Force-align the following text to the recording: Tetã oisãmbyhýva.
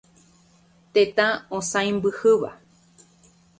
Tetã 0.93 1.27
oisãmbyhýva. 1.57 2.51